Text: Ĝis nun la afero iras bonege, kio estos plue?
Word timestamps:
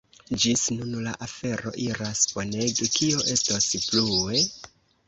Ĝis 0.43 0.61
nun 0.77 0.95
la 1.07 1.13
afero 1.27 1.75
iras 1.85 2.25
bonege, 2.39 2.91
kio 2.99 3.25
estos 3.37 3.73
plue? 3.87 4.45